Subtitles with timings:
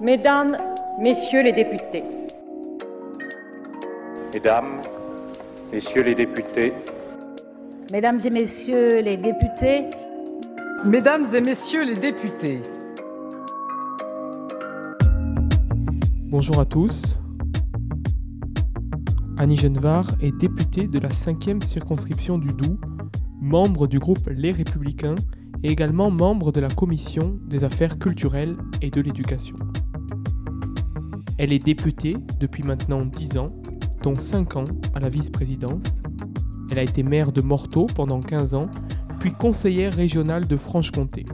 [0.00, 0.58] Mesdames,
[0.98, 2.02] Messieurs les députés.
[4.32, 4.80] Mesdames,
[5.72, 6.72] Messieurs les députés.
[7.92, 9.84] Mesdames et Messieurs les députés.
[10.84, 12.60] Mesdames et Messieurs les députés.
[16.26, 17.20] Bonjour à tous.
[19.38, 22.80] Annie Genevard est députée de la 5e circonscription du Doubs,
[23.40, 25.14] membre du groupe Les Républicains
[25.62, 29.56] et également membre de la commission des affaires culturelles et de l'éducation.
[31.36, 33.48] Elle est députée depuis maintenant 10 ans,
[34.02, 35.82] dont 5 ans à la vice-présidence.
[36.70, 38.68] Elle a été maire de Morteau pendant 15 ans,
[39.18, 41.24] puis conseillère régionale de Franche-Comté.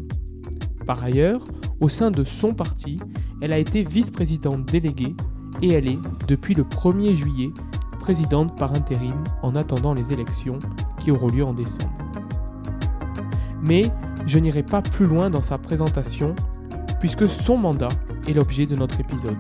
[0.87, 1.45] Par ailleurs,
[1.81, 2.97] au sein de son parti,
[3.43, 5.15] elle a été vice-présidente déléguée
[5.63, 7.51] et elle est, depuis le 1er juillet,
[7.99, 10.59] présidente par intérim en attendant les élections
[10.99, 11.93] qui auront lieu en décembre.
[13.67, 13.91] Mais
[14.27, 16.35] je n'irai pas plus loin dans sa présentation
[16.99, 17.89] puisque son mandat
[18.27, 19.37] est l'objet de notre épisode.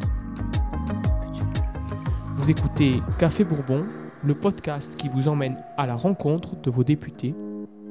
[2.37, 3.85] Vous écoutez Café Bourbon,
[4.24, 7.35] le podcast qui vous emmène à la rencontre de vos députés,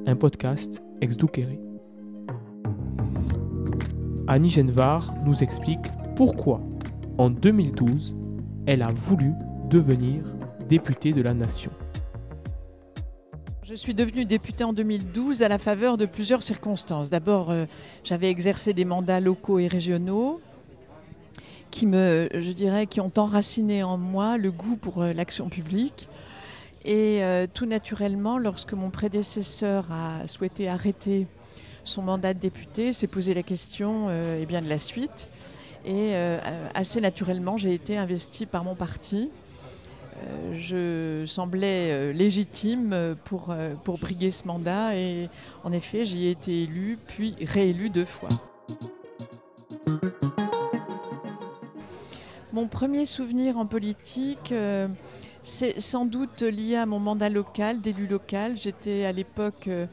[0.05, 1.59] un podcast ex douqueré
[4.27, 6.61] Annie Genevard nous explique pourquoi,
[7.17, 8.15] en 2012,
[8.67, 9.33] elle a voulu
[9.69, 10.23] devenir
[10.67, 11.71] députée de la nation.
[13.63, 17.09] Je suis devenue députée en 2012 à la faveur de plusieurs circonstances.
[17.09, 17.65] D'abord, euh,
[18.03, 20.41] j'avais exercé des mandats locaux et régionaux
[21.71, 26.07] qui me, je dirais, qui ont enraciné en moi le goût pour euh, l'action publique.
[26.85, 31.27] Et euh, tout naturellement, lorsque mon prédécesseur a souhaité arrêter
[31.83, 35.27] son mandat de député, s'est posé la question eh bien, de la suite.
[35.85, 36.13] Et
[36.75, 39.31] assez naturellement, j'ai été investie par mon parti.
[40.53, 45.29] je semblais légitime pour, pour briguer ce mandat et
[45.63, 48.29] en effet, j'y ai été élue, puis réélue deux fois.
[52.51, 54.87] Mon premier souvenir en politique, euh,
[55.43, 58.57] c'est sans doute lié à mon mandat local, d'élu local.
[58.57, 59.85] J'étais à l'époque euh,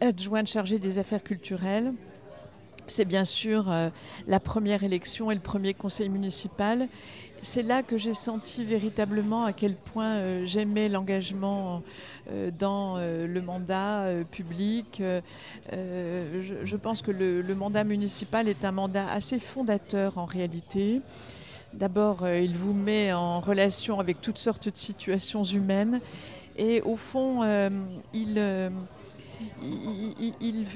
[0.00, 1.92] adjointe chargée des affaires culturelles.
[2.86, 3.90] C'est bien sûr euh,
[4.26, 6.88] la première élection et le premier conseil municipal.
[7.42, 11.82] C'est là que j'ai senti véritablement à quel point j'aimais l'engagement
[12.58, 15.00] dans le mandat public.
[15.70, 21.00] Je, pense que le mandat municipal est un mandat assez fondateur en réalité.
[21.74, 26.00] D'abord, euh, il vous met en relation avec toutes sortes de situations humaines
[26.56, 27.68] et au fond, euh,
[28.16, 28.70] euh,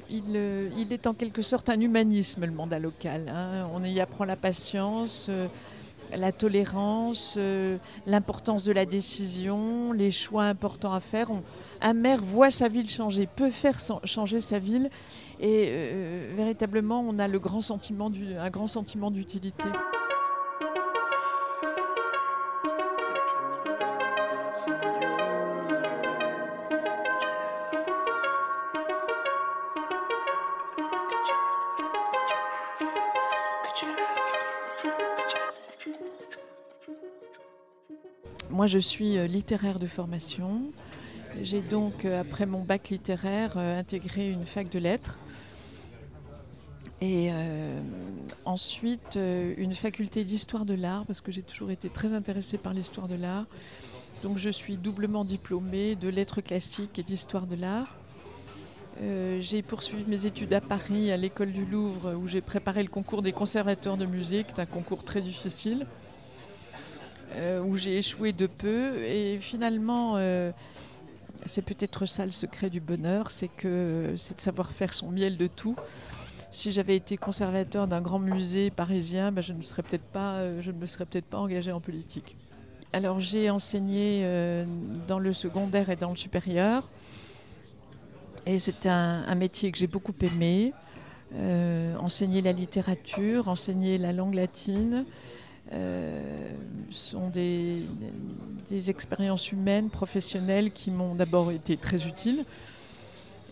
[0.08, 3.28] il, est en quelque sorte un humanisme, le mandat local.
[3.28, 3.69] Hein.
[3.75, 5.30] On y apprend la patience,
[6.14, 7.38] la tolérance,
[8.06, 11.30] l'importance de la décision, les choix importants à faire.
[11.80, 14.88] un maire voit sa ville changer, peut faire changer sa ville
[15.41, 19.69] et véritablement, on a un grand sentiment d'utilité.
[38.62, 40.62] Moi, je suis euh, littéraire de formation.
[41.40, 45.18] J'ai donc, euh, après mon bac littéraire, euh, intégré une fac de lettres.
[47.00, 47.32] Et
[48.44, 49.18] ensuite,
[49.56, 53.16] une faculté d'histoire de l'art, parce que j'ai toujours été très intéressée par l'histoire de
[53.16, 53.46] l'art.
[54.22, 57.98] Donc, je suis doublement diplômée de lettres classiques et d'histoire de l'art.
[59.00, 63.22] j'ai poursuivi mes études à Paris, à l'école du Louvre, où j'ai préparé le concours
[63.22, 65.88] des conservateurs de musique, un concours très difficile.
[67.37, 69.03] Euh, où j'ai échoué de peu.
[69.04, 70.50] Et finalement, euh,
[71.47, 75.37] c'est peut-être ça le secret du bonheur, c'est que c'est de savoir faire son miel
[75.37, 75.76] de tout.
[76.50, 80.60] Si j'avais été conservateur d'un grand musée parisien, ben, je, ne serais peut-être pas, euh,
[80.60, 82.37] je ne me serais peut-être pas engagée en politique.
[82.92, 84.22] Alors j'ai enseigné
[85.09, 86.91] dans le secondaire et dans le supérieur.
[88.44, 90.75] Et c'est un, métier que j'ai beaucoup aimé.
[91.98, 95.06] enseigner la littérature, enseigner la langue latine,
[96.91, 97.82] sont des,
[98.88, 102.44] expériences humaines, professionnelles qui m'ont d'abord été très utiles.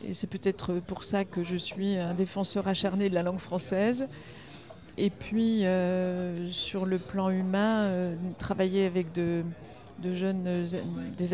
[0.06, 4.08] Et c'est peut-être pour ça que je suis un défenseur acharné de la langue française.
[4.96, 9.44] Et puis, euh, sur le plan humain, euh, travailler avec des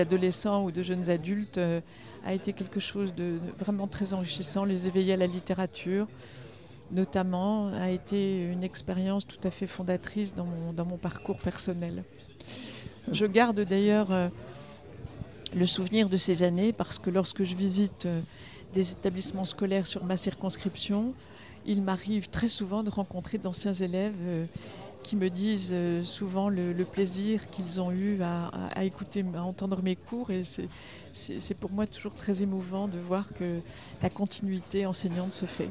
[0.00, 1.60] adolescents ou de jeunes adultes
[2.24, 6.08] a été quelque chose de vraiment très enrichissant, les éveiller à la littérature,
[6.90, 10.46] notamment, a été une expérience tout à fait fondatrice dans
[10.84, 12.04] mon, parcours personnel.
[13.10, 14.28] Je garde d'ailleurs euh,
[15.54, 18.20] le souvenir de ces années parce que lorsque je visite euh,
[18.74, 21.14] des établissements scolaires sur ma circonscription,
[21.66, 24.46] il m'arrive très souvent de rencontrer d'anciens élèves euh,
[25.02, 30.32] qui me disent souvent le, plaisir qu'ils ont eu à, écouter, à entendre mes cours.
[30.32, 30.42] Et
[31.14, 33.60] c'est pour moi toujours très émouvant de voir que
[34.02, 35.70] la continuité enseignante se fait.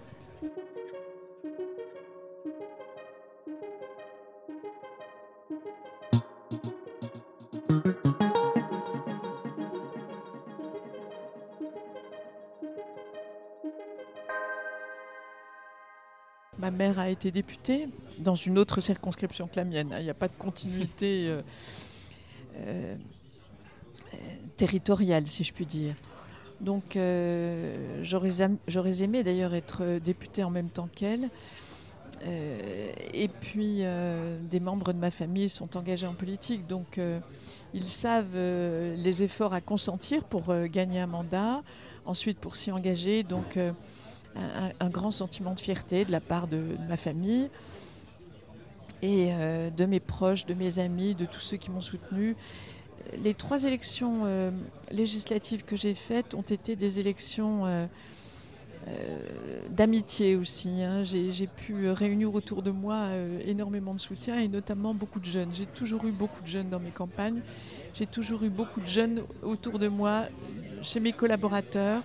[16.66, 19.96] Ma mère a été députée dans une autre circonscription que la mienne.
[20.00, 21.42] Il n'y a pas de continuité euh,
[22.56, 22.96] euh,
[24.58, 25.94] territoriale, si je puis dire.
[26.62, 31.30] Donc euh, j'aurais aimé d'ailleurs être députée en même temps qu'elle.
[32.24, 33.84] Et puis
[34.50, 37.00] des membres de ma famille sont engagés en politique, donc
[37.76, 41.62] ils savent les efforts à consentir pour gagner un mandat,
[42.06, 43.22] ensuite pour s'y engager.
[43.22, 43.60] Donc
[44.36, 47.50] un, grand sentiment de fierté de la part de, ma famille
[49.02, 52.36] et euh, de mes proches, de mes amis, de tous ceux qui m'ont soutenu.
[53.24, 54.52] Les trois élections euh,
[54.92, 57.88] législatives que j'ai faites ont été des élections euh,
[59.70, 60.82] d'amitié aussi.
[60.82, 61.04] hein.
[61.04, 63.10] J'ai pu réunir autour de moi
[63.46, 65.50] énormément de soutien et notamment beaucoup de jeunes.
[65.54, 67.42] J'ai toujours eu beaucoup de jeunes dans mes campagnes.
[67.94, 70.26] J'ai toujours eu beaucoup de jeunes autour de moi,
[70.82, 72.04] chez mes collaborateurs.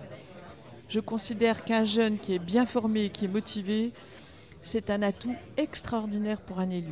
[0.91, 3.93] Je considère qu'un jeune qui est bien formé qui est motivé,
[4.61, 6.91] c'est un atout extraordinaire pour un élu.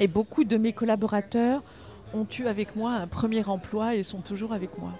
[0.00, 1.62] Et beaucoup de mes collaborateurs
[2.14, 4.94] ont eu avec moi un premier emploi et sont toujours avec moi.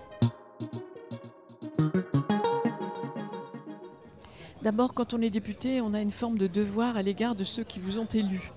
[4.60, 7.64] D'abord, quand on est député, on a une forme de devoir à l'égard de ceux
[7.64, 8.52] qui vous ont élu.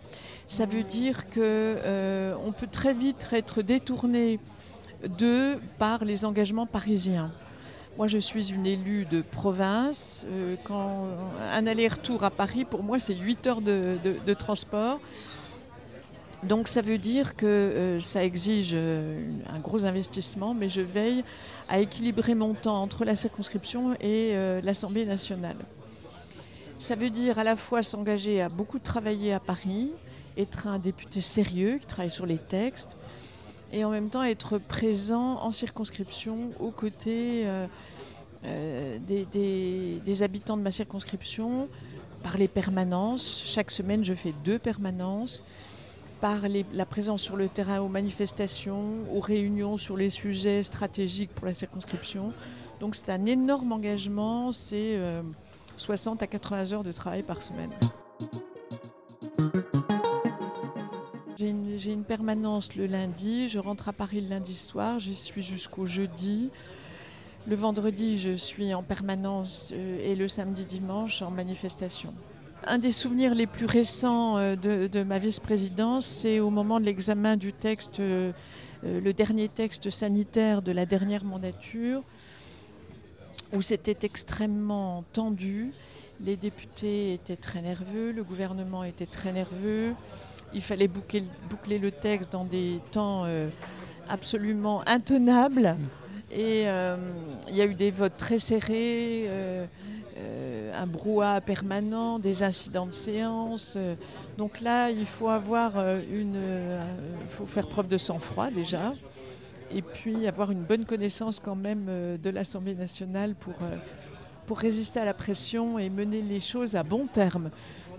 [0.50, 4.38] Ça veut dire que euh, peut très vite être détourné
[5.18, 7.32] d'eux par les engagements parisiens.
[8.00, 10.26] Moi, je suis une élue de province.
[10.30, 11.10] Euh, quand
[11.52, 15.02] un aller-retour à Paris, pour moi, c'est 8 heures de, transport.
[16.44, 19.22] Donc, ça veut dire que euh, ça exige euh,
[19.54, 21.26] un gros investissement, mais je veille
[21.68, 25.58] à équilibrer mon temps entre la circonscription et l'Assemblée nationale.
[26.80, 29.92] Ça veut dire à la fois s'engager à beaucoup travailler à Paris,
[30.38, 32.96] être un député sérieux qui travaille sur les textes,
[33.72, 37.68] et en même temps être présent en circonscription aux côtés euh,
[38.46, 41.70] euh, des, habitants de ma circonscription
[42.24, 43.44] par les permanences.
[43.46, 45.42] Chaque semaine, je fais deux permanences
[46.22, 46.40] par
[46.74, 51.54] la présence sur le terrain aux manifestations, aux réunions sur les sujets stratégiques pour la
[51.54, 52.34] circonscription.
[52.82, 55.22] Donc c'est un énorme engagement, c'est euh,
[55.78, 57.72] 60 à 80 heures de travail par semaine.
[61.40, 65.86] J'ai une, permanence le lundi, je rentre à Paris le lundi soir, j'y suis jusqu'au
[65.86, 66.50] jeudi.
[67.48, 72.14] Le vendredi, je suis en permanence euh, et le samedi dimanche en manifestation.
[72.66, 77.38] Un des souvenirs les plus récents euh, de, ma vice-présidence, c'est au moment de l'examen
[77.38, 78.34] du texte, euh,
[78.84, 82.04] le dernier texte sanitaire de la dernière mandature,
[83.54, 85.72] où c'était extrêmement tendu.
[86.20, 89.96] Les députés étaient très nerveux, le gouvernement était très nerveux.
[90.54, 91.24] Il fallait boucler,
[91.80, 93.48] le texte dans des temps euh,
[94.08, 95.76] absolument intenables.
[96.32, 96.96] Et euh,
[97.48, 99.66] il y a eu des votes très serrés, euh,
[100.74, 103.78] un brouhaha permanent, des incidents de séance.
[104.38, 105.74] donc là, il faut avoir
[106.12, 106.40] une,
[107.28, 108.94] faut faire preuve de sang-froid déjà,
[109.72, 111.86] et puis avoir une bonne connaissance quand même
[112.22, 113.56] de l'Assemblée nationale pour,
[114.46, 117.50] pour résister à la pression et mener les choses à bon terme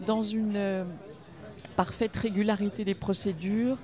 [0.07, 0.87] dans une
[1.81, 3.79] parfaite régularité des procédures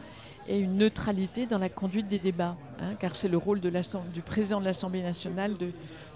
[0.47, 4.61] et une neutralité dans la conduite des débats, hein, car c'est le rôle du président
[4.61, 5.71] de l'Assemblée nationale de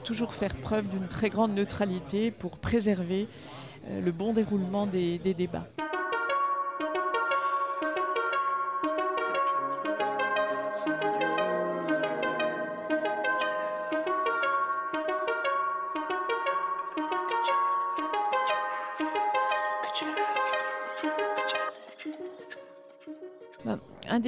[0.04, 3.28] toujours faire preuve d'une très grande neutralité pour préserver
[3.88, 5.68] euh, le bon déroulement des débats.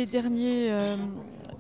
[0.05, 0.97] Des derniers euh,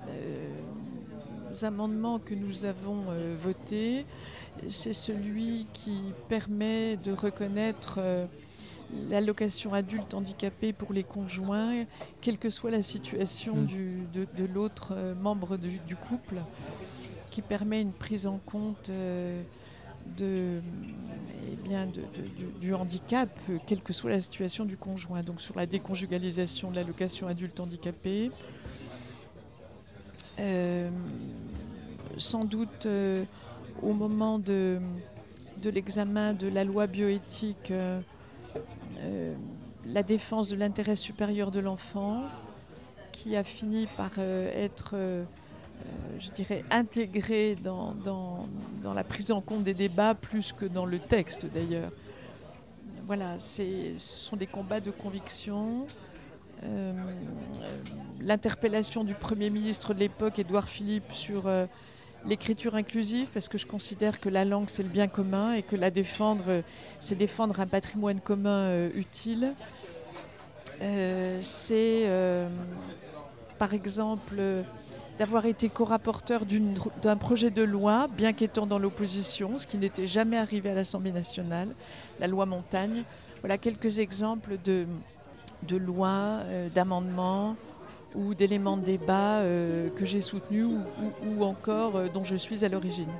[0.09, 4.05] euh, amendements que nous avons euh, votés,
[4.69, 5.97] c'est celui qui
[6.29, 8.01] permet de reconnaître
[9.09, 11.85] l'allocation adulte handicapé pour les conjoints,
[12.21, 13.67] quelle que soit la situation Mm.
[13.67, 16.37] du- de, de l'autre membre du, du couple,
[17.31, 18.91] qui permet une prise en compte
[20.17, 20.61] de,
[21.51, 21.89] eh bien,
[22.61, 25.23] du, handicap, euh, quelle que soit la situation du conjoint.
[25.23, 28.31] Donc sur la déconjugalisation de l'allocation adulte handicapé.
[30.39, 30.89] Euh,
[32.17, 33.25] sans doute euh,
[33.83, 34.79] au moment de,
[35.65, 37.73] l'examen de la loi bioéthique,
[39.85, 42.25] la défense de l'intérêt supérieur de l'enfant,
[43.11, 45.25] qui a fini par être,
[46.19, 50.99] je dirais, intégré dans, dans, la prise en compte des débats plus que dans le
[50.99, 51.91] texte d'ailleurs.
[53.07, 55.87] Voilà, ce sont des combats de conviction.
[58.21, 61.49] L'interpellation du Premier ministre de l'époque, Édouard Philippe, sur
[62.27, 65.77] l'écriture inclusive parce que je considère que la langue c'est le bien commun et que
[65.77, 66.63] la défendre
[67.01, 69.55] c'est défendre un patrimoine commun euh, utile.
[70.81, 72.49] Euh, c'est euh,
[73.59, 74.41] par exemple
[75.19, 76.43] d'avoir été co-rapporteur
[77.03, 81.13] d'un projet de loi, bien qu'étant dans l'opposition, ce qui n'était jamais arrivé à l'Assemblée
[81.13, 81.69] nationale,
[82.19, 83.05] la loi Montagne.
[83.41, 84.87] Voilà quelques exemples de,
[85.77, 86.41] lois,
[86.75, 87.57] d'amendements
[88.15, 90.67] ou d'éléments de débat euh, que j'ai soutenus
[91.25, 93.11] ou, encore euh, dont je suis à l'origine.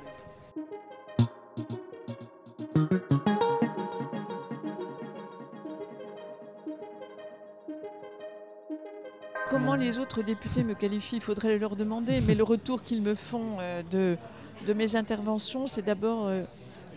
[9.53, 13.13] Comment les autres députés me qualifient, il faudrait leur demander, mais le retour qu'ils me
[13.13, 14.17] font euh, de,
[14.65, 16.27] de, mes interventions, c'est d'abord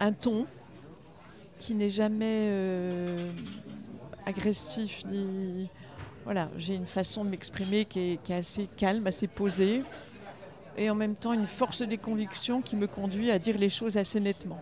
[0.01, 0.47] un ton
[1.59, 3.07] qui n'est jamais
[4.25, 5.69] agressif ni,
[6.25, 9.83] voilà, j'ai une façon de m'exprimer qui est, assez calme, assez posée,
[10.79, 13.99] et en même temps une force des convictions qui me conduit à dire les choses
[13.99, 14.59] assez nettement.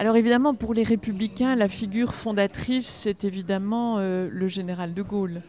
[0.00, 5.42] Alors évidemment, pour les républicains, la figure fondatrice, c'est évidemment euh, le général de Gaulle,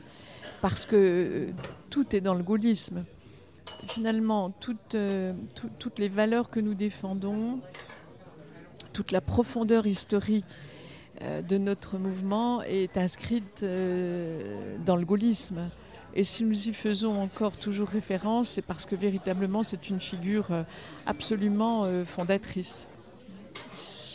[0.59, 1.51] parce que euh,
[1.91, 3.05] tout est dans le gaullisme.
[3.85, 4.51] Finalement,
[4.95, 5.33] euh,
[5.77, 7.59] toutes les valeurs que nous défendons,
[8.91, 10.45] toute la profondeur historique
[11.47, 15.69] de notre mouvement est inscrite dans le gaullisme.
[16.15, 20.47] Et si nous y faisons encore toujours référence, c'est parce que véritablement c'est une figure
[21.05, 22.87] absolument fondatrice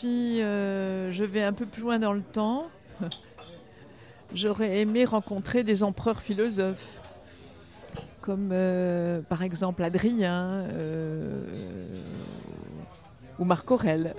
[0.04, 2.66] si euh, je vais un peu plus loin dans le temps,
[4.34, 7.00] j'aurais aimé rencontrer des empereurs philosophes,
[8.20, 11.42] comme euh, par exemple Adrien euh,
[13.38, 14.14] ou Marc Aurèle.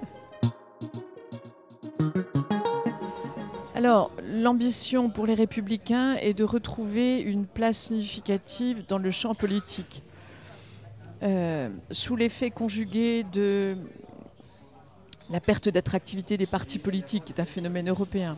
[3.76, 10.02] Alors, l'ambition pour les républicains est de retrouver une place significative dans le champ politique.
[11.92, 13.78] sous l'effet conjugué de
[15.30, 18.38] la perte d'attractivité des partis politiques, qui est un phénomène européen,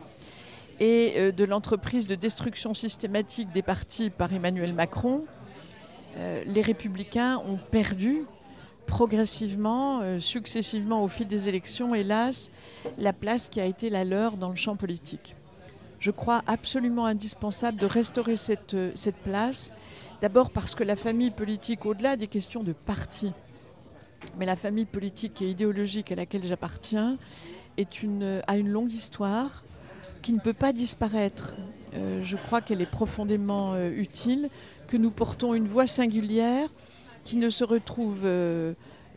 [0.80, 5.24] et euh, de l'entreprise de destruction systématique des partis par Emmanuel Macron,
[6.16, 8.24] euh, les républicains ont perdu
[8.86, 12.50] progressivement, euh, successivement au fil des élections, hélas,
[12.96, 15.34] la place qui a été la leur dans le champ politique.
[15.98, 19.72] Je crois absolument indispensable de restaurer cette, cette place,
[20.22, 23.32] d'abord parce que la famille politique, au-delà des questions de partis,
[24.38, 27.18] mais la famille politique et idéologique à laquelle j'appartiens
[27.76, 29.62] est une, a une longue histoire
[30.22, 31.54] qui ne peut pas disparaître.
[31.94, 34.50] Euh, je crois qu'elle est profondément euh, utile,
[34.88, 36.68] que nous portons une voix singulière
[37.24, 38.74] qui ne se retrouve, euh,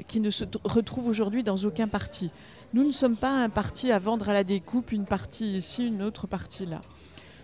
[0.08, 2.32] qui ne se retrouve aujourd'hui dans aucun parti.
[2.74, 6.02] Nous ne sommes pas un parti à vendre à la découpe, une partie ici, une
[6.02, 6.82] autre partie là.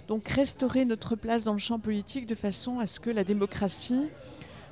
[0.07, 4.07] Donc restaurer notre place dans le champ politique de façon à ce que la démocratie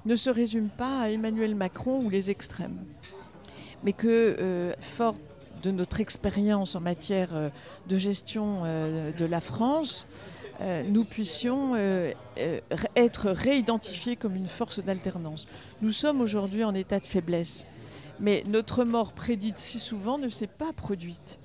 [0.05, 2.85] ne se résume pas à Emmanuel Macron ou les extrêmes,
[3.83, 5.15] mais que, euh, fort
[5.63, 7.49] de notre expérience en matière euh,
[7.89, 10.07] de gestion euh, de la France,
[10.87, 11.75] nous puissions
[12.95, 15.47] être réidentifiés comme une force d'alternance.
[15.81, 17.65] Nous sommes aujourd'hui en état de faiblesse,
[18.21, 21.39] mais notre mort prédite si souvent ne s'est pas produite.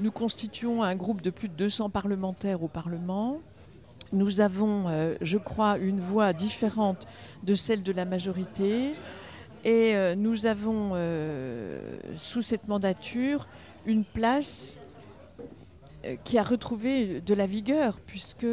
[0.00, 3.38] Nous constituons un groupe de plus de 200 parlementaires au Parlement.
[4.12, 7.06] Nous avons, euh, je crois, une voix différente
[7.42, 8.94] de celle de la majorité.
[9.64, 13.48] Et euh, nous avons, euh, sous cette mandature,
[13.86, 14.78] une place
[16.22, 18.46] qui a retrouvé de la vigueur, puisque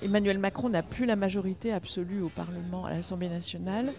[0.00, 3.92] Emmanuel Macron n'a plus la majorité absolue au Parlement, à l'Assemblée nationale.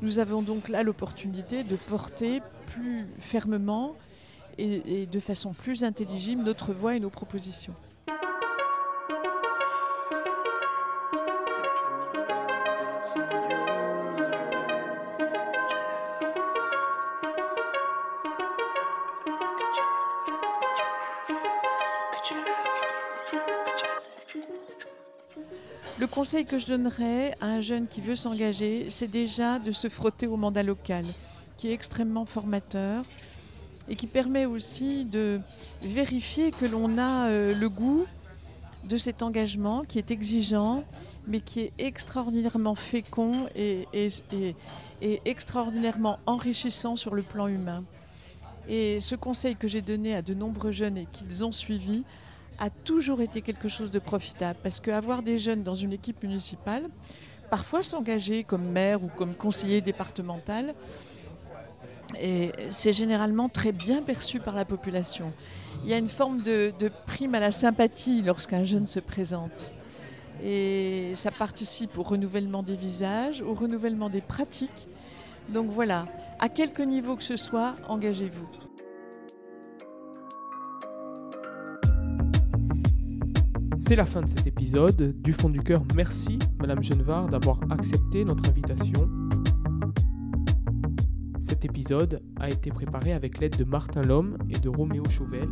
[0.00, 3.94] Nous avons donc là l'opportunité de porter plus fermement
[4.58, 7.74] et de façon plus intelligible notre voix et nos propositions.
[26.02, 29.88] Le conseil que je donnerais à un jeune qui veut s'engager, c'est déjà de se
[29.88, 31.04] frotter au mandat local,
[31.56, 33.04] qui est extrêmement formateur.
[33.88, 35.40] et qui permet aussi de
[35.80, 38.04] vérifier que l'on a euh, le goût
[38.82, 40.82] de cet engagement qui est exigeant,
[41.28, 43.86] mais qui est extraordinairement fécond et,
[45.24, 47.84] extraordinairement enrichissant sur le plan humain.
[48.68, 52.02] Et ce conseil que j'ai donné à de nombreux jeunes et qu'ils ont suivi
[52.62, 54.56] a toujours été quelque chose de profitable.
[54.62, 56.84] Parce qu'avoir des jeunes dans une équipe municipale,
[57.50, 60.72] parfois s'engager comme maire ou comme conseiller départemental,
[62.70, 65.32] c'est généralement très bien perçu par la population.
[65.82, 66.72] Il y a une forme de,
[67.06, 69.72] prime à la sympathie lorsqu'un jeune se présente.
[70.44, 74.86] Et ça participe au renouvellement des visages, au renouvellement des pratiques.
[75.48, 76.06] Donc voilà,
[76.38, 78.61] à quelque niveau que ce soit, engagez-vous.
[83.92, 85.20] C'est la fin de cet épisode.
[85.20, 89.06] Du fond du cœur, merci Madame Genevard d'avoir accepté notre invitation.
[91.42, 95.50] Cet épisode a été préparé avec l'aide de Martin Lhomme et de Roméo Chauvel.